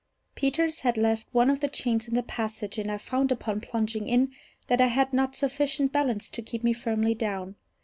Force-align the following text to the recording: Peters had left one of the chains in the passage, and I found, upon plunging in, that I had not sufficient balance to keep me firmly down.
Peters 0.33 0.79
had 0.79 0.97
left 0.97 1.27
one 1.31 1.47
of 1.47 1.59
the 1.59 1.67
chains 1.67 2.07
in 2.07 2.15
the 2.15 2.23
passage, 2.23 2.79
and 2.79 2.89
I 2.91 2.97
found, 2.97 3.31
upon 3.31 3.61
plunging 3.61 4.07
in, 4.07 4.31
that 4.65 4.81
I 4.81 4.87
had 4.87 5.13
not 5.13 5.35
sufficient 5.35 5.91
balance 5.91 6.31
to 6.31 6.41
keep 6.41 6.63
me 6.63 6.73
firmly 6.73 7.13
down. 7.13 7.53